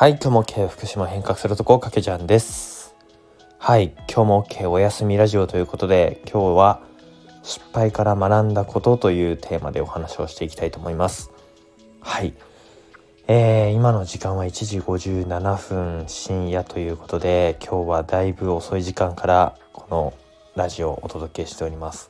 [0.00, 2.94] はい、今日も OK 福島変革するとこかけちゃんです。
[3.58, 6.80] はい、今日も OK お休みラジオということで、今日は
[7.42, 11.30] 失敗から学んだことというテーマでお話をしていきたいと思います。
[12.00, 12.32] はい。
[13.28, 20.14] えー、今の時間は1時57分深夜ということで、今日はだいぶ遅い時間からこの
[20.56, 22.08] ラジオをお届けしております。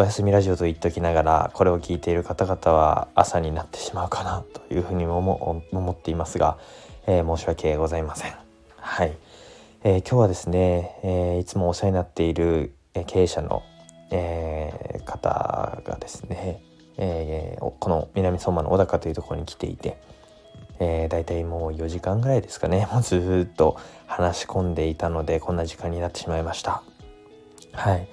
[0.00, 6.56] お休みラジオと言っときながらこれを聞いている方々は朝になってしまうかなというふうにも思っていますが、
[7.06, 8.32] えー、申し訳ございません。
[8.78, 9.14] はい、
[9.84, 12.72] えー、今日はですね、えー、いつもお世話になっている
[13.08, 13.62] 経営者の、
[14.10, 16.62] え方がですね、
[16.96, 19.98] えこの南相馬の小高というところに来ていて、
[20.78, 26.82] えー、だいたいもう4時間ぐらいですかね もうずっと話し込んでいたのでこんな時間になってしまいました。
[27.72, 28.08] はい。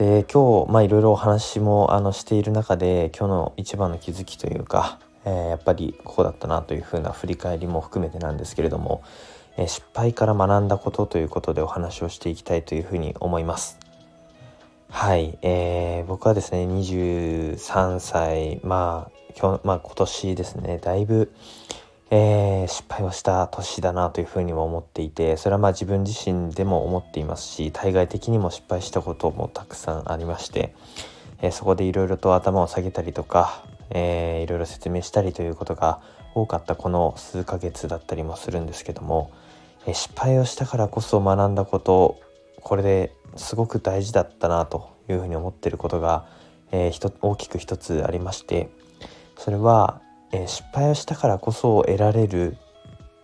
[0.00, 9.02] で今日まあいろいろお話もあのしている中で今日の一番の気づきというか、えー、やっぱりここだったなというふうな振り返りも含めてなんですけれども、
[9.58, 13.78] えー、失敗から学んだことということでお話をしていきたいというふうに思います。
[14.88, 21.30] はい、えー、僕はですね23歳まあ今日、まあ、今年ですねだいぶ、
[22.12, 30.74] えー、失敗をした年だなというふうにも思っていてそれはまあ自分自身でも思っていますし対外的にも失敗したこともたくさんありまして、
[31.40, 36.00] えー、そこでいろいろと頭を下げたりとか、いろいろ説明したりということが
[36.34, 39.30] 多かったこの数ヶ月だったりもするんですけども、
[39.86, 42.20] え失敗をしたからこそ学んだこと
[42.60, 46.26] これですごく大事だったなというふうに思っていることが、
[46.70, 48.68] えー、大きく一つありまして
[49.38, 50.02] それは
[50.32, 52.56] えー、失敗をしたからこそ得られる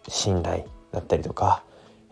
[0.09, 1.63] 信頼だったりとか、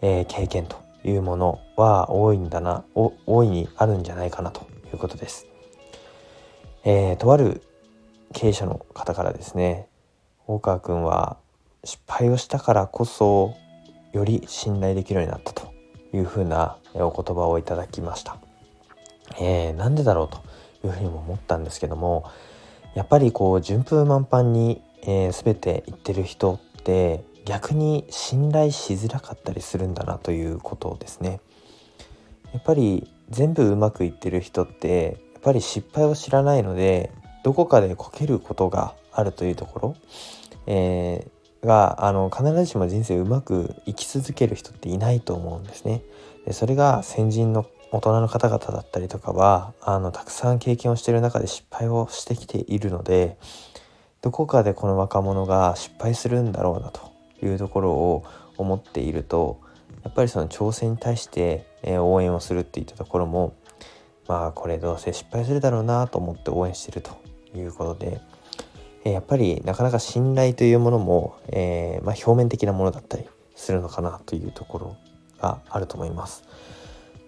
[0.02, 5.46] えー、経験というものは多いんだな大いにあるんじゃないかなということです。
[6.84, 7.62] え、とある
[8.32, 9.88] 経営者の方からですね
[10.46, 11.38] 大川君は
[11.82, 13.54] 失敗をしたからこそ
[14.12, 15.72] より信頼できるようになったと
[16.12, 18.36] いうふうなお言葉をいただきました。
[19.40, 22.30] えー、なんでだろうというふうにも思ったんですけども
[22.94, 31.40] やっぱりこう順風満帆に、えー、全て言ってる人って逆に信頼しづらかったりするんだなということですね。
[32.52, 37.10] やっぱり全部うまくいってる人ってやっぱり失敗を知らないので
[37.42, 39.96] どこかでこけることがあるというところ、
[40.66, 46.02] えー、があの必ずしも人生うまく生き続ける人っていないと思うんですね。
[46.46, 53.38] でそれが先人の大人の方々だったりとかはあのたくさん経験をしている中で失敗をしてきているので
[54.24, 57.12] どこかでこの若者が失敗するんだろうなと
[57.42, 58.24] いうところを
[58.56, 59.60] 思っていると
[60.02, 63.54] やっぱりその挑戦に対して、応援をするっていったところも
[64.26, 67.18] まあこれどうせ失敗するだろうなと思って応援してると
[67.54, 68.22] いうことで、
[69.04, 73.24] やっぱりなかなか信頼というものも、えー、まあ、表面的なものだったり
[73.54, 74.96] するのかなというところ
[75.38, 76.44] があると思います。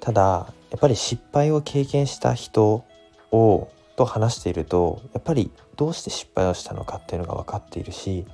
[0.00, 2.84] ただやっぱり失敗を経験した人
[3.32, 8.26] をと話しているとやっぱりどうして失敗をしたのかっていうのが分かっているし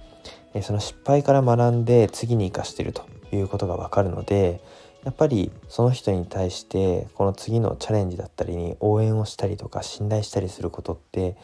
[0.63, 4.61] その失敗から学んで次に生かしているということが分かるので
[5.05, 11.37] やっぱりその人に対してこの次のチャレンジだったりに応援をしたりとか信頼したりすることって、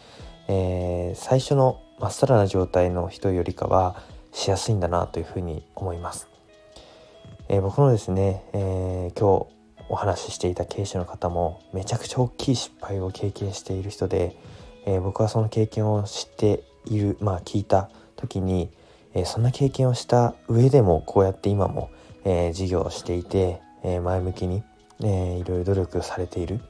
[0.46, 4.00] えー、最初のまっさらな状態の人よりかは
[4.32, 6.28] しやすいんだなというふうに思います。
[7.48, 9.57] えー、僕のですね、えー、今日
[9.88, 14.36] お話ししていた経営者の方もめちゃくちゃ大きい失敗を経験している人で、
[14.86, 18.70] えー、僕はその経験を知っているまあ聞いた時に、
[19.14, 21.90] えー、そんな経験をした上でもこうやって今も、
[22.24, 24.64] えー、事業をしていて、え前向きに、
[25.04, 26.60] えいろいろ努力されている。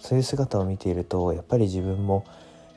[0.00, 2.24] そういう姿を見ているとやっぱり自分も、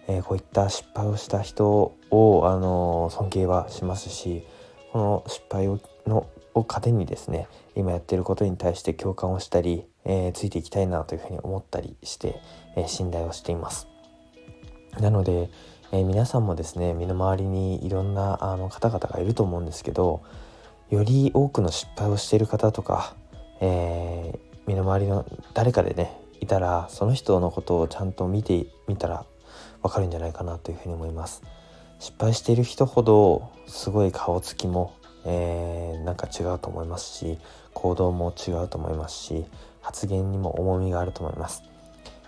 [0.08, 4.44] えこういった失敗をした人を、あの尊敬はしますし
[4.92, 12.40] この失敗をのを糧にですね今やってることに対して共感をしたり、えー、ついていきたいなというふうに思ったりして、
[12.76, 13.88] えー、信頼をしています。
[15.00, 15.50] なので、
[15.92, 20.22] えー、皆さんもですね身の回りにいろんなあの方々がいると思うんですけど
[20.90, 23.16] より多くの失敗をしている方とか、
[23.62, 24.38] え
[24.68, 26.12] 身の回りの誰かでね
[26.42, 29.26] いたらその人のことをちゃんと見てみたら
[29.82, 31.44] わかるんじゃないかなというふうに思います。
[32.00, 34.96] 失敗している人ほどすごい顔つきも
[35.26, 37.38] えー、なんか違うと思いますし
[37.74, 39.46] 行動も違うと思いますし
[39.82, 41.64] 発言にも重みがあると思います、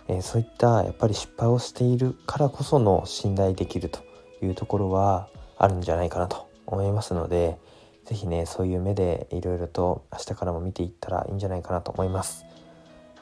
[0.08, 4.00] えー、そういったやっぱり失敗をしているからこその信頼できると
[4.42, 7.58] いうところはあるんじゃないかなと思いますので
[8.06, 12.46] 是非ねそういう目でいろいろと明日からも見ていったらいいんじゃないかなと思います。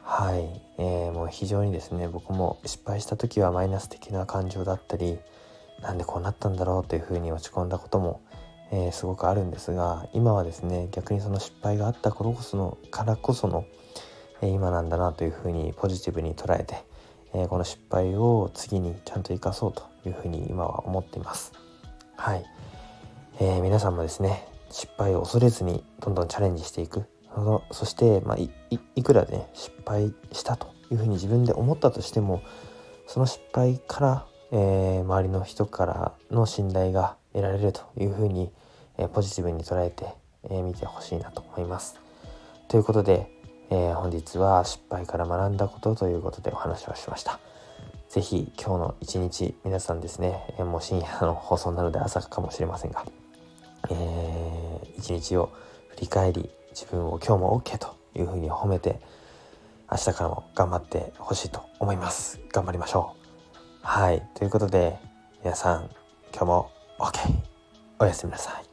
[0.03, 5.19] はい、えー、もう非常にですね僕も失敗した時はマイナス的な感情だったり
[5.81, 8.21] なんでこうなったんだろうというふうに落ち込んだことも
[8.71, 13.65] えー、すごくあるんですが今はですね逆にその失敗があった頃こそのからこその、
[14.41, 16.83] えー、今なんだなというふうにポジティブに捉えて、
[17.33, 21.51] えー、この失敗を次にちゃんと生かそうというふうに今は思っています。
[22.15, 22.45] はい、
[23.39, 27.06] えー、皆さんもですね失敗を恐れずにどんどんチャレンジしていく
[27.71, 32.44] そして、まあ、いくらね失敗したというふうに自分で思ったとしても
[33.07, 38.51] その失敗から、えー、周りの人からの信頼が得られるというふうに、
[39.01, 40.13] え、ポジティブに捉えて、
[40.44, 42.00] えー、見てほしいなと思います。
[42.68, 43.31] ということで、
[43.71, 47.39] えー、本日は失敗から学んだことということでお話をしました。
[48.09, 53.06] 是非今日の一日皆さんですね、えー、もう深夜の放送なので朝かもしれませんが、
[53.89, 55.51] えー、一日を
[55.89, 59.00] 振り返り自分を今日も OK というふうに褒めて
[59.89, 62.39] 明日からも頑張ってほしいと思います。
[62.51, 63.27] 頑張りましょう。
[63.81, 64.21] はい。
[64.36, 65.00] ということで
[65.44, 65.89] 皆さん
[66.31, 67.18] 今日も OK
[68.00, 68.70] おやすみなさい。